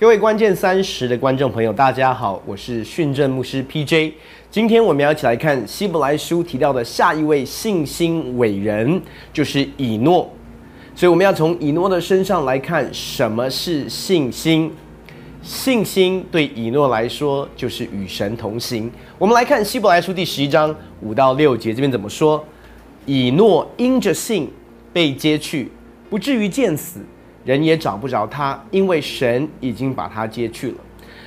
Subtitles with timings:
[0.00, 4.14] 各位关键三十的观众朋友，大家好，我是训正牧师 P.J。
[4.50, 10.26] 今天我们要一起来看希伯来书提到的下一位信心伟人，就是以诺。
[10.94, 14.72] 所以我们要从以诺的身上来看什么是信心。
[15.42, 18.90] 信心对以诺来说就是与神同行。
[19.18, 22.42] 我们来看希伯来书第十一章五到六节，这边怎么说？
[23.04, 24.50] 以诺因着信
[24.94, 25.70] 被接去，
[26.08, 27.00] 不至于见死。
[27.50, 30.76] 人也找不着他，因为神已经把他接去了。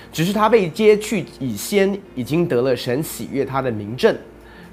[0.09, 4.15] 只是他被接去以先，已经得了神喜悦他的名证。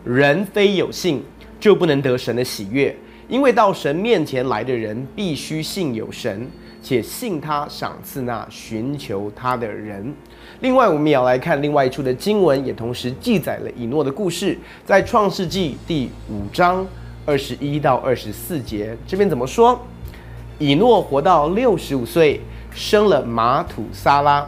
[0.04, 1.20] 人非有信，
[1.58, 2.96] 就不能得神的喜悦，
[3.28, 6.46] 因为到神面前来的人，必须信有神，
[6.80, 10.14] 且信他赏赐那寻求他的人。
[10.60, 16.86] 另外，我们也要来看另外一处的经文，也同时记载了以诺的故事，在创世纪第五章
[17.26, 19.84] 二十一到二十四节，这边怎么说？
[20.60, 22.38] 以诺活到六十五岁，
[22.70, 24.46] 生了马土撒拉。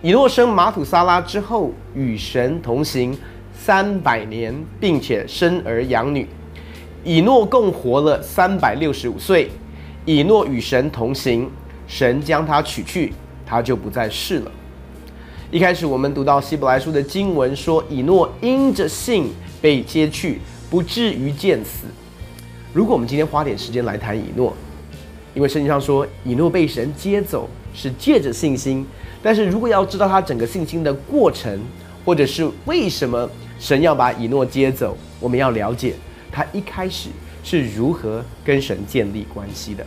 [0.00, 3.18] 以诺生马土撒拉之后，与神同行
[3.52, 6.28] 三百年，并且生儿养女。
[7.02, 9.50] 以诺共活了三百六十五岁。
[10.04, 11.50] 以诺与神同行，
[11.88, 13.12] 神将他取去，
[13.44, 14.52] 他就不再世了。
[15.50, 21.86] 一开始我们读到希伯来书的经文说，以诺因着信被接去，不至于见死。
[22.72, 24.54] 如果我们今天花点时间来谈以诺。
[25.34, 28.86] 因为圣经上说，以诺被神接走是借着信心，
[29.22, 31.60] 但是如果要知道他整个信心的过程，
[32.04, 35.94] 或者是为什么神要把以诺接走，我们要了解
[36.32, 37.10] 他一开始
[37.44, 39.86] 是如何跟神建立关系的。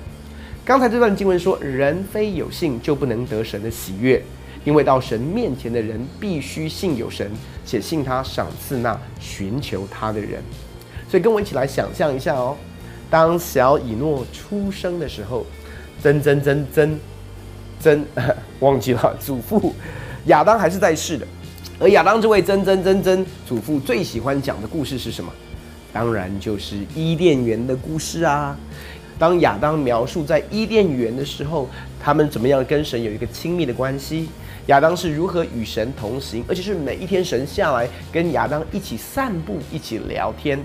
[0.63, 4.23] 刚才这段经文说，人非有信就不能得神的喜悦，
[4.63, 7.29] 因为到神面前的人必须信有神，
[7.65, 10.41] 且信他赏赐那寻求他的人。
[11.09, 12.55] 所以跟我一起来想象一下哦。
[13.09, 15.45] 当小以诺出生的时候，
[16.01, 16.99] 曾曾曾曾
[17.79, 18.05] 曾
[18.59, 19.73] 忘记了祖父
[20.25, 21.27] 亚当还是在世的，
[21.79, 25.31] 而亚当这位曾曾曾曾祖父最喜欢讲的故事是什么？
[25.91, 28.57] 当然就是伊甸园的故事啊。
[29.19, 31.69] 当亚当描述在伊甸园的时候，
[32.01, 34.27] 他们怎么样跟神有一个亲密的关系？
[34.67, 40.57] 亚当是如何与神同行，而且是每一天神下来跟亚当一起散步、一起聊天。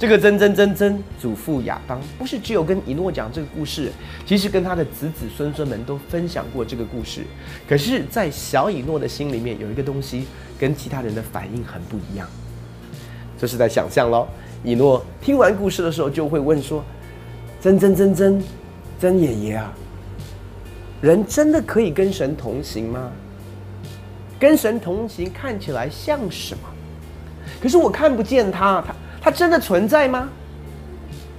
[0.00, 3.92] 这个曾曾曾曾祖父亚当不是只有跟以诺讲这个故事，
[4.24, 7.20] 其实跟他的子子孙孙们都分享过这个故事。
[7.68, 10.24] 可是，在小以诺的心里面有一个东西
[10.58, 12.26] 跟其他人的反应很不一样，
[13.38, 14.26] 这是在想象喽。
[14.64, 16.82] 以诺听完故事的时候就会问说
[17.60, 18.42] ：“曾曾曾曾
[18.98, 19.70] 曾爷爷啊，
[21.02, 23.12] 人真的可以跟神同行吗？
[24.38, 26.62] 跟神同行看起来像什么？
[27.60, 30.28] 可是我看不见他，他。”它真的存在吗？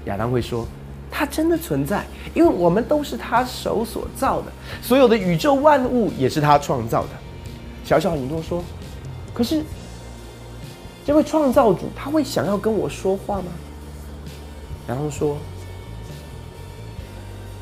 [0.06, 0.68] 亚当会说
[1.12, 2.04] ：“它真的存在，
[2.34, 7.10] 因为我们都是他手所造的，所有的宇宙万物也是他创造的。”
[7.86, 8.64] 小小以诺说
[9.32, 9.64] ：“可是，
[11.06, 13.52] 这位创造主他会想要跟我说话吗？”
[14.90, 15.38] 亚当说：“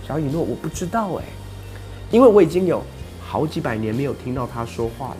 [0.07, 1.23] 小以诺，我不知道哎，
[2.11, 2.81] 因为我已经有
[3.21, 5.17] 好几百年没有听到他说话了。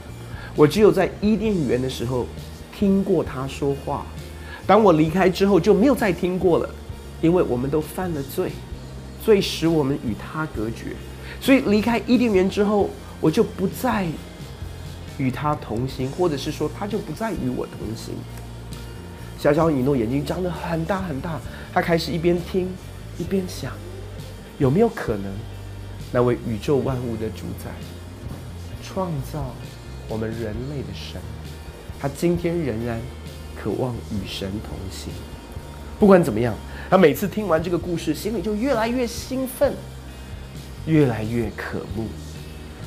[0.56, 2.26] 我只有在伊甸园的时候
[2.78, 4.06] 听过他说话。”
[4.69, 6.69] 当我离开之后，就没有再听过了，
[7.24, 8.52] 因为我们都犯了罪，
[9.25, 10.96] 罪使我们与他隔绝，
[11.41, 12.88] 所以离开伊甸园之后，
[13.19, 14.06] 我就不再
[15.18, 18.13] 与他同行，或者是说，他就不再与我同行。
[19.40, 21.40] 小小以诺眼睛张得很大很大，
[21.74, 22.69] 他开始一边听
[23.18, 23.72] 一边想，
[24.59, 25.34] 有没有可能，
[26.12, 27.72] 那位宇宙万物的主宰，
[28.84, 29.51] 创造
[30.07, 31.19] 我们人类的神，
[32.00, 33.01] 他今天仍然。
[33.62, 35.12] 渴望与神同行，
[36.00, 36.56] 不管怎么样，
[36.90, 39.74] 他每次听完这个故事，心里就越来越兴奋，
[40.86, 42.08] 越来越渴慕。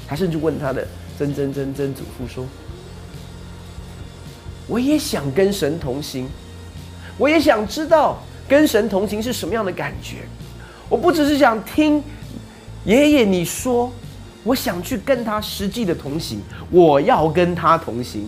[0.09, 0.89] 他甚至问他的
[1.19, 2.47] 曾曾曾曾祖父说
[4.67, 6.27] ：“我也想跟神同行，
[7.19, 10.21] 我也想知道跟神同行是什么样的感觉。
[10.89, 12.03] 我不只是想听
[12.87, 13.93] 爷爷你说，
[14.43, 18.27] 我想去跟他实际的同行，我要跟他同行。”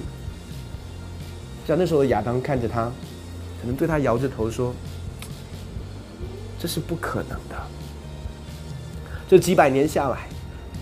[1.66, 2.84] 像那时候亚当看着他，
[3.60, 4.74] 可能对他摇着头说
[6.60, 7.56] ：“这是不可能的。”
[9.26, 10.28] 这几百年下来，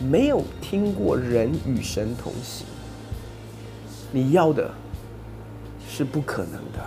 [0.05, 2.67] 没有听过人与神同行。
[4.11, 4.71] 你要的
[5.89, 6.85] 是不可能的。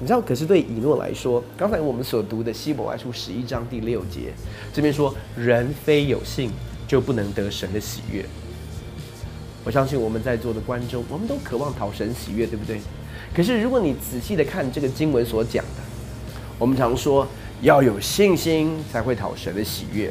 [0.00, 4.32] 你知道，可是对以诺来说，刚才我们所读的希伯来书十一章第六节，
[4.72, 6.50] 这边说：“人非有信，
[6.88, 8.24] 就不能得神的喜悦。”
[9.66, 12.80] 我相信我们在座的观众，我们都渴望讨神喜悦，对不对？
[13.34, 15.82] 可是如果你仔细的看这个经文所讲的，
[16.56, 17.26] 我们常说
[17.62, 20.08] 要有信心才会讨神的喜悦。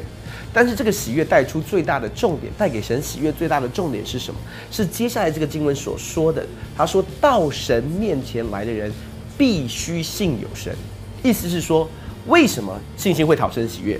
[0.52, 4.38] 但是这个喜悦带出最大的重点，带给神喜悦最大的重点是什么？
[4.70, 6.46] 是接下来这个经文所说的。
[6.76, 8.92] 他说到神面前来的人，
[9.38, 10.76] 必须信有神。
[11.22, 11.88] 意思是说，
[12.26, 13.98] 为什么信心会讨神喜悦？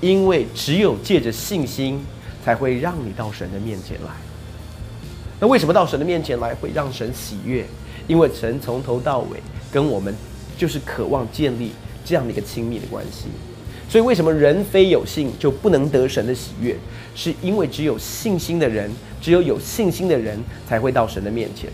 [0.00, 2.00] 因为只有借着信心，
[2.44, 4.10] 才会让你到神的面前来。
[5.40, 7.64] 那为什么到神的面前来会让神喜悦？
[8.06, 9.40] 因为神从头到尾
[9.70, 10.14] 跟我们
[10.56, 11.72] 就是渴望建立
[12.04, 13.26] 这样的一个亲密的关系。
[13.88, 16.76] 所以，为什么人非有信就不能得神的喜悦？
[17.14, 18.90] 是因为只有信心的人，
[19.20, 20.38] 只有有信心的人
[20.68, 21.70] 才会到神的面前。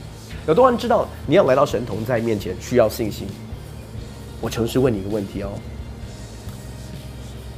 [0.46, 3.26] 有多少人知道你要来到神同在面前需要信心？
[4.40, 5.50] 我诚实问你一个问题哦，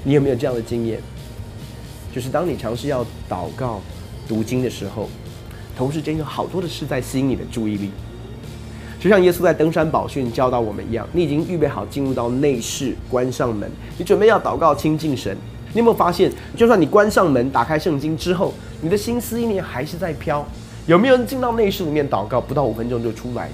[0.04, 1.00] 你有没有这样的经验？
[2.14, 3.82] 就是当你尝试要祷告、
[4.26, 5.10] 读经的时候，
[5.76, 7.90] 同时间有好多的事在吸引你的注意力。
[8.99, 15.37] 就像耶稣在登山宝训教导我们一样，你已经预备好进入到内室，关上门，你准备要祷告亲近神。
[15.73, 20.44] 你有没有发现，就算你关上门，打开圣经之后，你的心思意念还是在飘？
[20.87, 23.50] 有没有人进到内室里面祷告，不到五分钟就出来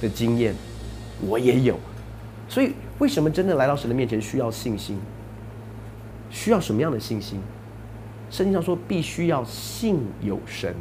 [0.00, 0.54] 的经验？
[1.26, 1.74] 我也有。
[2.48, 4.98] 所以，为什么真的来到神的面前需要信心？
[6.30, 7.40] 需要什么样的信心？
[8.30, 10.74] 圣经上说，必须要信有神。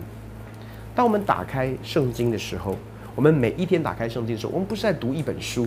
[0.93, 2.75] 当我们打开圣经的时候，
[3.15, 5.65] 我们每一天打开圣经的时候，我们不是在读一本书；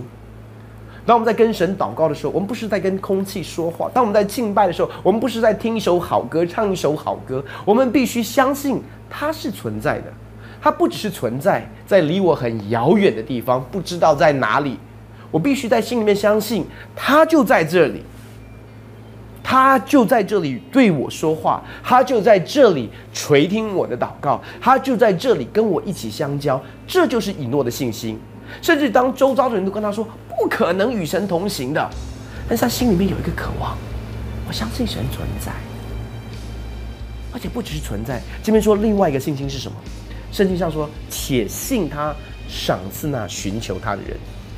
[1.07, 7.45] 当我们在跟神祷告的时候，我们不是在跟空气说话；当我们在敬拜的时候，我们不是在听一首好歌、唱一首好歌。
[7.65, 10.13] 我们必须相信它是存在的，
[10.61, 14.79] 它不只是存在在离我很遥远的地方，不知道在哪里。
[15.31, 18.03] 我必须在心里面相信，它就在这里。
[19.47, 28.19] 他就在这里对我说话，他就在这里垂听我的祷告，他就在这里跟我一起相交，这就是以诺的信心。
[28.63, 31.91] 甚至当周遭的人都跟他说不可能与神同行的，
[32.49, 33.77] 但是他心里面有一个渴望，
[34.49, 35.53] 我相信神存在，
[37.33, 38.23] 而且不只是存在。
[38.43, 39.77] 这边说另外一个信心是什么？
[40.33, 42.15] 圣经上说，且信他
[42.49, 44.17] 赏赐那寻求他的人。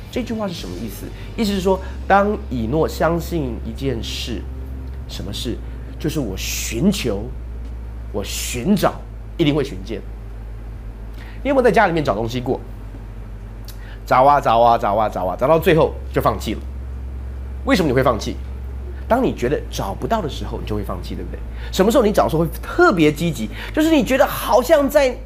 [0.09, 1.05] 这句话是什么意思？
[1.35, 4.41] 意思是说，当以诺相信一件事。
[5.07, 5.57] 什么事？
[5.99, 7.23] 就是我寻求，
[8.11, 8.93] 我寻找，
[9.37, 10.01] 一定会寻见。
[11.43, 12.59] 你有没有在家里面找东西过？
[14.05, 16.59] 找啊找啊找啊找啊，找到最后就放弃了。
[17.65, 18.35] 为什么你会放弃？
[19.07, 21.39] 当你觉得找不到的时候，你就会放弃，对不对？
[21.71, 23.49] 什么时候你找的时候会特别积极？
[23.73, 25.17] 就是你觉得好像在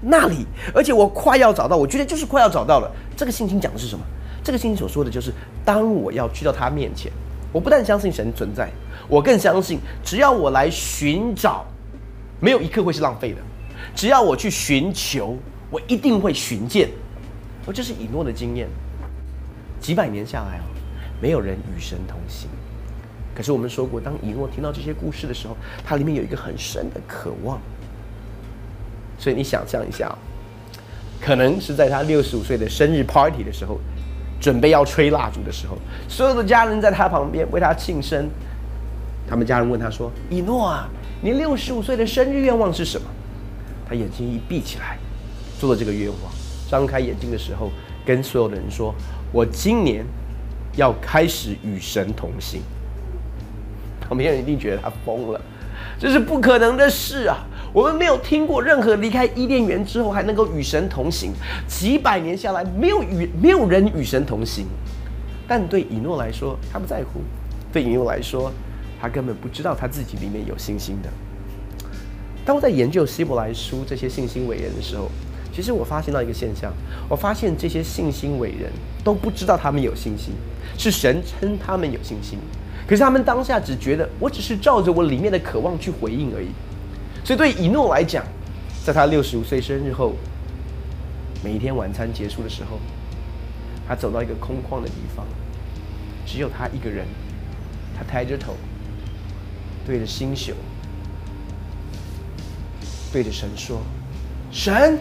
[0.00, 2.90] 那里，而且我快要找到，我觉得就是快要找到了。
[3.16, 4.04] 这个信心讲的是什么？
[4.42, 5.32] 这个信心所说的就是，
[5.64, 7.10] 当我要去到他面前，
[7.52, 8.68] 我不但相信神存在。
[9.08, 11.64] 我更相信，只要我来寻找，
[12.40, 13.38] 没有一刻会是浪费的。
[13.94, 15.36] 只要我去寻求，
[15.70, 16.88] 我一定会寻见。
[17.64, 18.68] 我这是以诺的经验。
[19.80, 20.64] 几百年下来啊，
[21.20, 22.48] 没有人与神同行。
[23.34, 27.60] 可是我们说过，当以诺听到这些故事的时候，它里面有一个很深的渴望。
[29.18, 30.16] 所以你想象一下，
[31.20, 33.78] 可能是在他六十五岁的生日 party 的时候，
[34.40, 35.76] 准备要吹蜡烛的时候，
[36.08, 38.28] 所有的家人在他旁边为他庆生。
[39.28, 40.88] 他们家人问他说：“以诺啊，
[41.20, 43.06] 你六十五岁的生日愿望是什么？”
[43.88, 44.98] 他眼睛一闭起来，
[45.58, 46.32] 做了这个愿望。
[46.70, 47.70] 张开眼睛的时候，
[48.04, 48.94] 跟所有的人说
[49.32, 50.04] ：“我今年
[50.76, 52.60] 要开始与神同行。”
[54.00, 55.40] 旁边人一定觉得他疯了，
[55.98, 57.38] 这是不可能的事啊！
[57.76, 61.30] 我们没有听过任何离开伊甸园之后还能够与神同行，
[61.68, 64.64] 几百年下来没有与没有人与神同行。
[65.46, 67.20] 但对以诺来说，他不在乎；
[67.70, 68.50] 对以诺来说，
[68.98, 71.10] 他根本不知道他自己里面有信心的。
[72.46, 75.10] 当我在研究希伯来书这些信心伟人的时候，
[75.52, 76.72] 其实我发现到一个现象：
[77.10, 78.72] 我发现这些信心伟人
[79.04, 80.32] 都不知道他们有信心，
[80.78, 82.38] 是神称他们有信心。
[82.88, 86.48] 可是他们当下只觉得我只是照着我里面的渴望去回应而已。
[87.26, 88.24] 所以对以诺来讲，
[88.84, 90.12] 在他六十五岁生日后，
[91.42, 92.78] 每一天晚餐结束的时候，
[93.88, 95.26] 他走到一个空旷的地方，
[96.24, 97.04] 只有他一个人，
[97.98, 98.54] 他抬着头。
[99.84, 100.52] 对着星宿，
[103.12, 103.80] 对着神说
[104.50, 104.96] ：“神，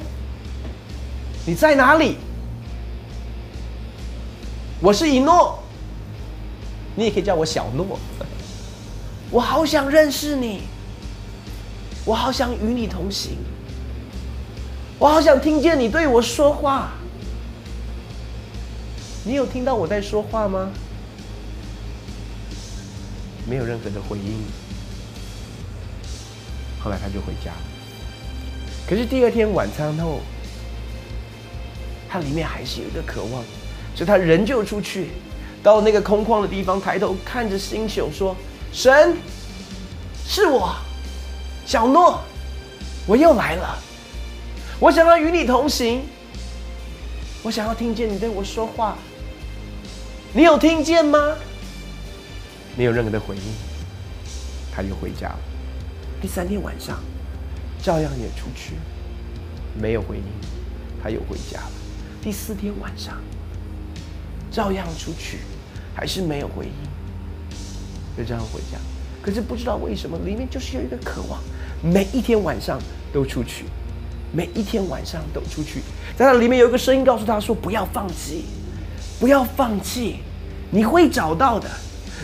[1.45, 2.17] 你在哪里？
[4.79, 5.59] 我是以诺，
[6.95, 7.99] 你也可以叫我小诺。
[9.29, 10.61] 我好想认识你，
[12.05, 13.35] 我好想与你同行，
[14.99, 16.91] 我好想听见你对我说话。
[19.23, 20.69] 你有听到我在说话吗？
[23.49, 24.37] 没有任何的回应。”
[26.79, 27.51] 后来他就回家。
[28.87, 30.19] 可是第二天晚餐后，
[32.07, 33.43] 他里面还是有一个渴望，
[33.95, 35.07] 所以他仍旧出去，
[35.63, 38.35] 到那个空旷的地方，抬头看着星宿说
[38.71, 39.17] ：“神，
[40.27, 40.75] 是我，
[41.65, 42.21] 小诺，
[43.07, 43.77] 我又来了。
[44.79, 46.03] 我想要与你同行，
[47.41, 48.95] 我想要听见你对我说话。
[50.31, 51.35] 你有听见吗？
[52.77, 53.41] 没有任何的回应，
[54.71, 55.39] 他又回家了。
[56.21, 56.99] 第三天晚上，
[57.81, 58.75] 照样也出去，
[59.73, 60.23] 没有回应，
[61.01, 61.71] 他又回家了。
[62.21, 63.17] 第四天晚上。”
[64.51, 65.39] 照样出去，
[65.93, 66.71] 还是没有回应，
[68.15, 68.77] 就这样回家。
[69.21, 71.41] 可是不知道为什么，里面就是有一个渴望，
[71.85, 72.79] 每一天晚上
[73.13, 73.65] 都出去，
[74.33, 75.81] 每一天晚上都出去。
[76.17, 78.45] 在那里面有一个声音告诉他说：“不要放弃，
[79.19, 80.15] 不要放弃，
[80.71, 81.69] 你会找到的，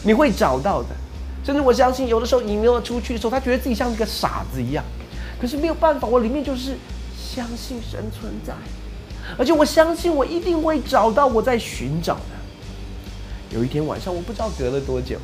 [0.01, 0.89] 你会找到的。”
[1.45, 4.83] 甚至我相信，有的时候引诱出去的时候，他觉得自己像一个傻子一样。
[5.39, 6.75] 可是没有办法，我里面就是
[7.15, 8.53] 相信神存在。
[9.37, 13.55] 而且我相信，我一定会找到我在寻找的。
[13.55, 15.19] 有一天晚上，我不知道隔了多久，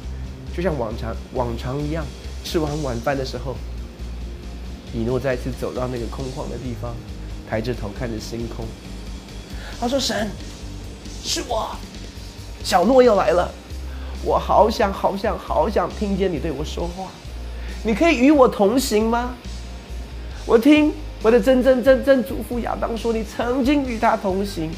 [0.56, 2.06] 就像往常往常一样，
[2.44, 3.56] 吃完晚饭的时候，
[4.98, 6.96] 米诺再次走到那个空旷的地方，
[7.48, 8.66] 抬着头看着星空。
[9.80, 10.32] 他说：“神，
[11.24, 11.70] 是我，
[12.64, 13.48] 小诺又来了。
[14.24, 17.12] 我好想好想好想听见你对我说话。
[17.84, 19.36] 你可以与我同行吗？
[20.48, 20.92] 我听。”
[21.24, 24.72] 我的曾曾曾曾祖父亚当说：“你曾经与他同行，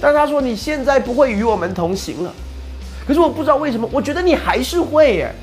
[0.00, 2.34] 但他说你现在不会与我们同行了。
[3.06, 5.34] 可是我不知道为什么，我觉得你还是会耶。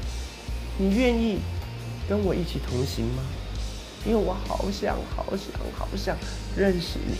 [0.78, 1.40] 你愿意
[2.08, 3.24] 跟我一起同行吗？
[4.06, 6.18] 因为我好想好想好想
[6.56, 7.16] 认识你。”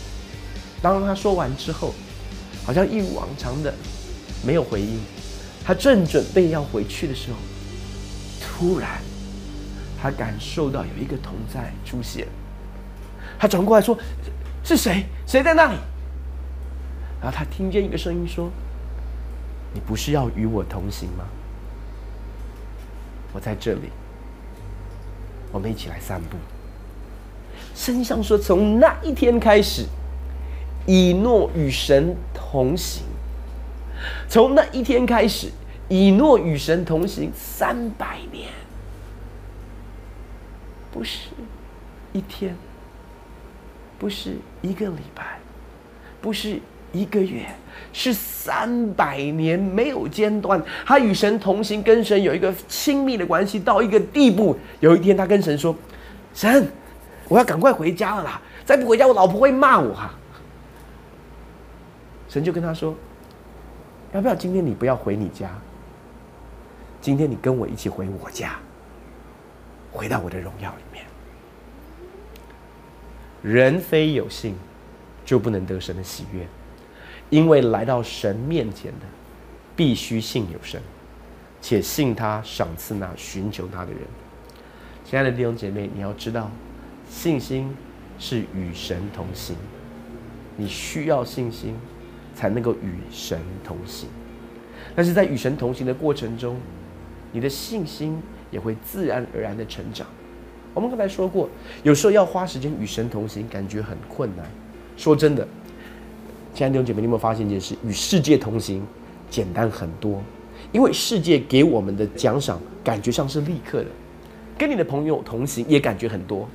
[0.82, 1.94] 当他说完之后，
[2.66, 3.74] 好像一如往常的
[4.46, 5.00] 没有回应。
[5.66, 7.38] 他正准备要回去的时候，
[8.42, 9.02] 突然
[10.02, 12.28] 他感受到有一个同在出现。
[13.38, 13.98] 他转过来说
[14.64, 15.06] ：“是谁？
[15.28, 15.78] 谁在那里？”
[17.22, 18.50] 然后他听见一个声音说
[19.76, 21.26] ：“你不是要与我同行吗？
[23.34, 23.90] 我在这里，
[25.52, 26.38] 我们一起来散步。”
[27.80, 29.86] 声上说：“从那一天开始，
[30.86, 33.04] 以诺与神同行。
[34.28, 35.48] 从那一天开始，
[35.88, 38.50] 以诺与神同行三百年，
[40.92, 41.30] 不是
[42.12, 42.54] 一天。”
[43.98, 45.40] 不是一个礼拜，
[46.22, 46.58] 不是
[46.94, 47.46] 一个月，
[47.92, 50.62] 是三百年没有间断。
[50.86, 54.58] 他与神同行，跟神有一个亲密的关系，到一个地步。
[54.80, 55.76] 有一天，他跟神说
[56.34, 56.66] ：“神，
[57.30, 58.42] 我要赶快回家了啦！
[58.66, 60.14] 再不回家，我老婆会骂我。”哈。
[62.28, 62.94] 神就跟他说
[64.12, 65.50] ：“要不要今天你不要回你家？
[67.00, 68.60] 今天你跟我一起回我家，
[69.92, 71.06] 回到我的荣耀里面。”
[73.42, 74.56] 人非有信，
[75.24, 76.46] 就不能得神的喜悦，
[77.30, 79.06] 因为来到神面前的，
[79.76, 80.82] 必须信有神，
[81.62, 84.02] 且信他赏赐那寻求他的人。
[85.06, 86.52] 亲爱的弟兄姐妹，你要知道，
[87.10, 87.70] 信心
[88.18, 89.56] 是与神同行，
[90.56, 91.76] 你需要信心
[92.36, 94.08] 才能够与神同行。
[94.96, 96.56] 但是在与神同行的过程中，
[97.32, 98.18] 你的信心
[98.52, 100.08] 也会自然而然的成长。
[100.74, 101.50] 我们刚才说过，
[101.84, 104.46] 有时候要花时间与神同行，感觉很困难。
[104.96, 105.48] 说真的，
[106.54, 107.76] 亲爱的弟兄姐妹，你有没有发现一件事？
[107.84, 108.86] 与世界同行
[109.30, 110.22] 简单很多，
[110.72, 113.88] 因为世界给我们的奖赏感觉上是立刻的。
[114.58, 116.48] 跟你的朋友同行也感觉很多，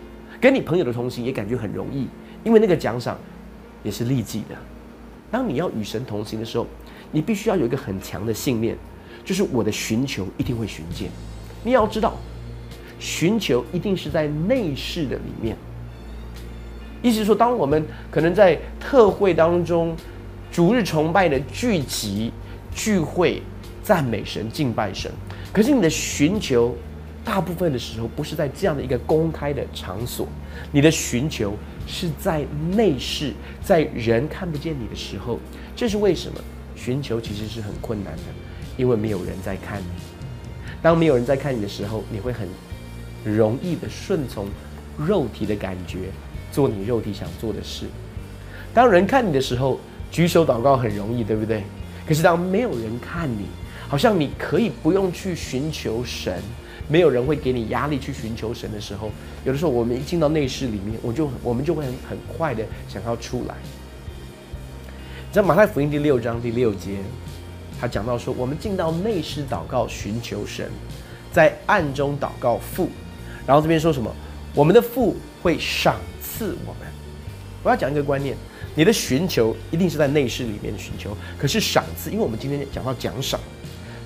[0.44, 2.06] 跟你朋友的同行也感觉很容易，
[2.44, 3.16] 因为那个奖赏
[3.82, 4.54] 也是立即的。
[5.30, 6.66] 当你要与神同行的时候，
[7.10, 8.76] 你必须要有一个很强的信念，
[9.24, 11.08] 就是我的寻求一定会寻见。
[11.62, 12.12] 你要知道。
[12.98, 15.56] 寻求一定是在内室的里面，
[17.02, 19.96] 意思是说，当我们可能在特会当中，
[20.52, 22.30] 逐日崇拜的聚集
[22.74, 23.42] 聚会，
[23.82, 25.10] 赞美神、敬拜神，
[25.54, 26.74] 可是你的寻求，
[27.24, 30.28] 大部分的时候不是在这样的一个公开的场所，
[30.70, 31.54] 你的寻求
[31.86, 32.44] 是在
[32.76, 35.38] 内室，在人看不见你的时候，
[35.74, 36.38] 这是为什么？
[36.76, 38.22] 寻求其实是很困难的，
[38.76, 39.86] 因为没有人在看你。
[40.82, 42.46] 当没有人在看你的时候，你会很。
[43.24, 44.46] 容易的顺从
[44.98, 46.10] 肉体的感觉，
[46.52, 47.86] 做你肉体想做的事。
[48.74, 51.62] 当人看你的时候，举手祷告很容易，对不对？
[52.06, 53.46] 可是当没有人看你，
[53.88, 56.42] 好像你可以不用去寻求神，
[56.88, 59.10] 没有人会给你压力去寻求神的时候，
[59.44, 63.54] 有的时候我们一进到内室里面，我就我们就会很很快的想要出来。
[65.32, 66.98] 在马太福音第六章第六节，
[67.80, 70.70] 他讲到说，我们进到内室祷告寻求神，
[71.32, 72.88] 在暗中祷告父。
[73.46, 74.14] 然后这边说什么？
[74.54, 76.88] 我们的父会赏赐我们。
[77.62, 78.36] 我要讲一个观念：
[78.74, 83.40] 你的寻求一定是在内室里面寻求，可是赏赐，因为我们今天讲到奖赏，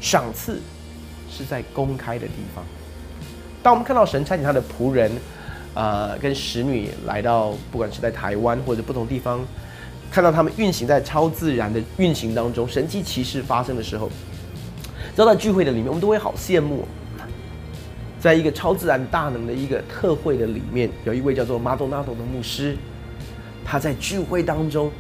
[0.01, 0.61] 赏赐
[1.39, 2.65] 是在公开的地方。
[3.63, 5.11] 当我们看到神差遣他的仆人，
[5.75, 9.41] 呃，跟使女来到，不管是在台湾或者不同地方，
[10.11, 14.09] 看到他们运行在超自然的运行当中，神迹奇事发生的时候，
[15.15, 16.85] 知道在聚会的里面，我们都会好羡慕。
[18.21, 22.77] 在一个超自然大能的一个特会的里面，有一位叫做马多纳多的牧师，
[23.65, 24.91] 他在聚会当中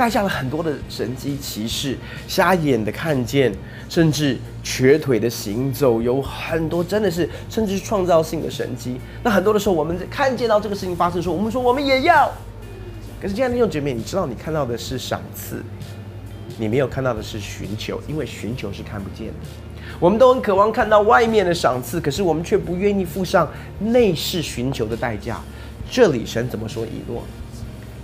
[0.00, 1.94] 带下了很多的神迹奇事，
[2.26, 3.52] 瞎眼的看见，
[3.86, 8.98] 甚至瘸腿的行走，有很多真的是甚至是创造性的神迹。
[9.22, 12.32] 那很多的时候，我们看见到这个事情发生的时候，我们说我们也要。
[13.20, 15.62] 可是，亲爱的弟兄姐妹，你知道你看到的是赏赐，
[16.56, 19.34] 你没有看到的是寻求，因为寻求是看不见的。
[19.98, 23.46] 我们都很渴望看到外面的赏赐，可是我们却不愿意付上
[23.80, 25.38] 内饰寻求的代价。
[25.90, 26.86] 这里神怎么说？
[26.86, 27.22] 以诺，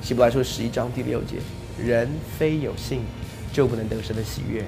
[0.03, 1.37] 希伯来说十一章第六节：
[1.79, 3.01] 人非有信，
[3.53, 4.65] 就不能得神的喜悦，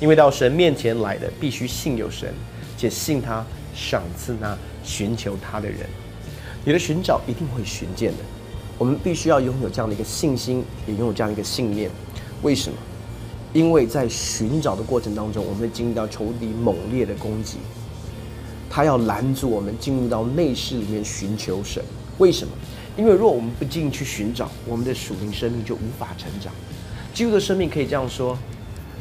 [0.00, 2.32] 因为到神面前来的，必须信有神，
[2.76, 5.80] 且信他赏赐那寻求他的人。
[6.64, 8.18] 你的寻找一定会寻见的。
[8.78, 11.90] 我们必须要拥有这样的一个信心，也拥有这样一个信念。
[12.42, 12.76] 为什么？
[13.52, 17.58] 因为在寻找的过程当中，我们会经历到仇敌猛烈的攻击，
[18.70, 21.82] 他要拦阻我们进入到内室里面寻求神。
[22.18, 22.52] 为什么？
[22.96, 26.52] 因为若我们不进去寻找，我们的属灵生命就无法成长。
[27.14, 28.38] 基督的生命可以这样说，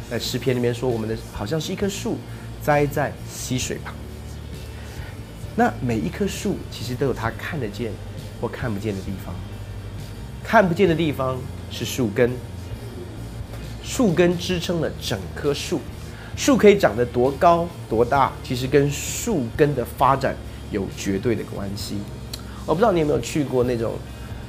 [0.10, 2.18] 在诗篇里面说，我们的好像是一棵树
[2.62, 3.94] 栽在溪水旁。
[5.56, 7.92] 那每一棵树其实都有它看得见
[8.40, 9.36] 或看不见的地方，
[10.44, 11.38] 看不见的地方
[11.70, 12.32] 是树根。
[13.84, 15.82] 树根支撑了整棵树，
[16.38, 20.34] 树可以长得多高多大，其实跟树根的发展
[20.72, 21.98] 有绝对的关系。
[22.66, 23.94] 我不知道你有没有去过那种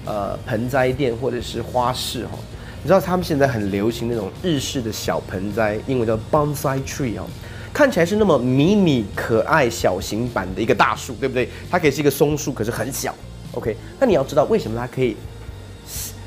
[0.05, 2.39] 呃盆栽店或者是花市哈？
[2.83, 7.27] 你知道他们现在很流行那种日式的小盆栽，英文叫 bonsai tree 哦，
[7.73, 11.49] 看起来是那么迷你可爱小型版的一个大树，对不对？
[11.71, 13.15] 它可以是一个松树，可是很小。
[13.53, 15.17] OK，那你要知道为什么它可以，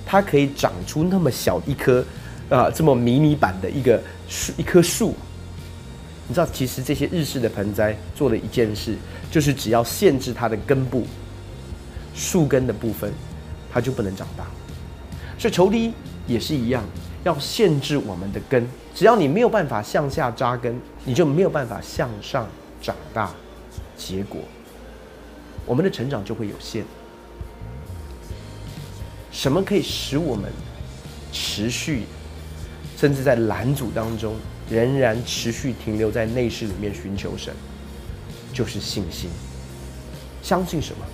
[0.06, 2.06] 它可以长出那么小一棵？
[2.48, 5.16] 啊，这么迷你版的一个树，一棵树，
[6.28, 8.96] 你知道，其实这些日式的盆栽做了一件事，
[9.32, 11.08] 就是只要限制它的根部、
[12.16, 13.12] 树根的部分，
[13.72, 14.46] 它就不能长大。
[15.38, 15.94] 所以仇敌
[16.26, 16.84] 也是一样，
[17.24, 18.66] 要限制我们的根。
[18.94, 22.48] 只要你没有办法向下扎根，你就没有办法向上
[22.82, 23.32] 长大，
[23.98, 24.40] 结果
[25.66, 26.86] 我们的成长就会有限。
[29.32, 30.50] 什么可以使我们
[31.34, 32.04] 持续？
[32.98, 34.36] 甚至在拦阻当中，
[34.70, 37.54] 仍然持续停留在内室里面寻求神，
[38.54, 39.30] 就是信心。
[40.42, 41.06] 相信什么？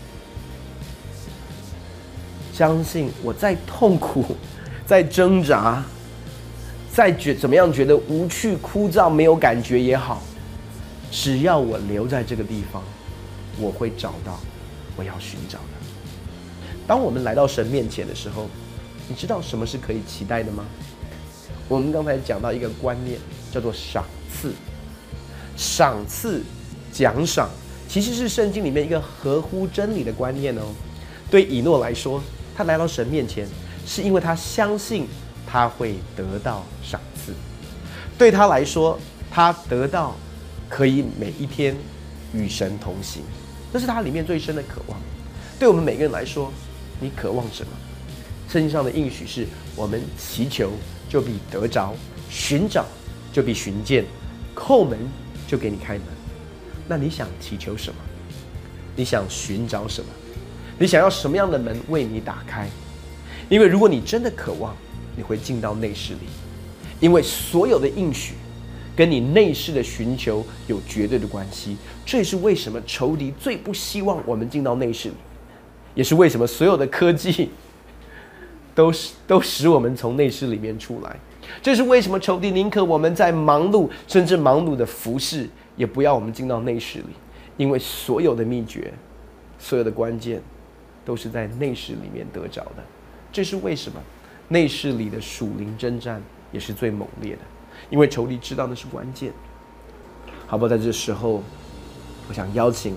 [2.53, 4.23] 相信我再痛苦、
[4.85, 5.83] 再挣扎、
[6.91, 10.21] 再觉怎么样觉得无趣、枯燥、没有感觉也好，
[11.09, 12.83] 只要我留在这个地方，
[13.57, 14.39] 我会找到
[14.95, 15.65] 我要寻找的。
[16.85, 18.47] 当我们来到神面前的时候，
[19.07, 20.65] 你知道什么是可以期待的吗？
[21.69, 23.17] 我们刚才讲到一个观念，
[23.51, 24.51] 叫做赏赐。
[25.55, 26.41] 赏赐、
[26.91, 27.49] 奖赏，
[27.87, 30.61] 其实是圣经里面一个合乎真理的观念哦。
[31.29, 32.21] 对以诺来说，
[32.61, 33.47] 他来到神面前，
[33.87, 35.07] 是因为他相信
[35.47, 37.33] 他会得到赏赐。
[38.19, 38.99] 对他来说，
[39.31, 40.15] 他得到
[40.69, 41.75] 可以每一天
[42.35, 43.23] 与神同行，
[43.73, 44.99] 这是他里面最深的渴望。
[45.57, 46.53] 对我们每个人来说，
[46.99, 47.71] 你渴望什么？
[48.47, 50.71] 圣经上的应许是我们祈求。
[51.09, 51.93] 就比得着，
[52.29, 52.85] 寻找
[53.33, 54.05] 就比寻见，
[54.55, 54.97] 叩门
[55.45, 56.03] 就给你开门。
[56.87, 57.99] 那你想祈求什么？
[58.95, 60.07] 你想寻找什么？
[60.81, 62.67] 你想要什么样的门为你打开？
[63.49, 64.75] 因为如果你真的渴望，
[65.15, 66.21] 你会进到内室里，
[66.99, 68.33] 因为所有的应许
[68.95, 71.77] 跟你内室的寻求有绝对的关系。
[72.03, 75.15] 这也是为什么仇敌最不希望我们进到内室里，
[75.93, 77.51] 也是为什么所有的科技。
[78.73, 81.15] 都是都使我们从内室里面出来，
[81.61, 87.07] 这是为什么仇敌宁可我们在忙碌，甚至忙碌的服侍，也不要我们进到内室里，
[87.57, 88.93] 因为所有的秘诀，
[89.59, 90.41] 所有的关键，
[91.03, 92.83] 都是在内室里面得着的。
[93.31, 93.99] 这是为什么
[94.49, 97.41] 内室里的属灵征战也是最猛烈的，
[97.89, 99.31] 因为仇敌知道那是关键。
[100.47, 100.69] 好不好？
[100.69, 101.41] 在这时候，
[102.27, 102.95] 我想邀请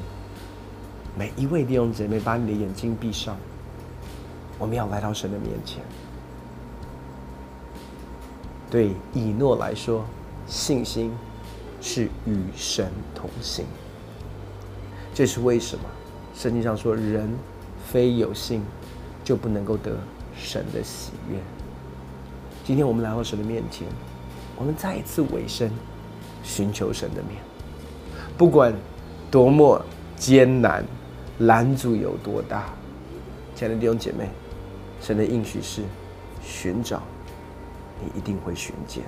[1.17, 3.37] 每一位弟兄姐妹，把你的眼睛闭上。
[4.59, 5.83] 我们要来到神的面前。
[8.71, 10.05] 对以诺来说，
[10.47, 11.13] 信心
[11.81, 13.65] 是与神同行。
[15.15, 15.85] 这是为什么？
[16.35, 17.31] 圣经上说：“人
[17.91, 18.63] 非有信，
[19.23, 19.97] 就不能够得
[20.37, 21.39] 神的喜悦。
[22.65, 23.87] 今天我们来到神的面前，
[24.57, 25.71] 我们再一次委身，
[26.43, 27.41] 寻求神的面，
[28.37, 28.73] 不管
[29.31, 29.85] 多么
[30.17, 30.85] 艰难，
[31.41, 32.65] 拦阻有多大，
[33.55, 34.29] 亲爱的弟兄姐妹，
[35.01, 35.83] 神的应许是：
[36.43, 37.03] 寻找，
[38.01, 39.05] 你一定会寻见。